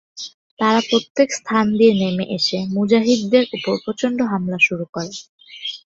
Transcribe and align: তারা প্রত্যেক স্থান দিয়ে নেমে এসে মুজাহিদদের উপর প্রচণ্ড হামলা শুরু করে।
তারা 0.59 0.79
প্রত্যেক 0.89 1.27
স্থান 1.37 1.65
দিয়ে 1.77 1.93
নেমে 2.01 2.25
এসে 2.37 2.57
মুজাহিদদের 2.75 3.43
উপর 3.55 3.73
প্রচণ্ড 3.85 4.19
হামলা 4.31 4.57
শুরু 4.67 4.85
করে। 4.93 5.11